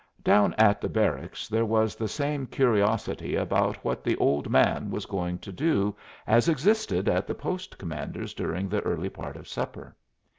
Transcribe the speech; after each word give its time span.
Down 0.23 0.55
at 0.55 0.81
the 0.81 0.89
barracks 0.89 1.47
there 1.47 1.63
was 1.63 1.95
the 1.95 2.07
same 2.07 2.47
curiosity 2.47 3.35
about 3.35 3.75
what 3.85 4.03
the 4.03 4.15
"Old 4.17 4.49
Man" 4.49 4.89
was 4.89 5.05
going 5.05 5.37
to 5.37 5.51
do 5.51 5.95
as 6.25 6.49
existed 6.49 7.07
at 7.07 7.27
the 7.27 7.35
post 7.35 7.77
commander's 7.77 8.33
during 8.33 8.67
the 8.67 8.81
early 8.81 9.09
part 9.09 9.35
of 9.37 9.47
supper. 9.47 9.95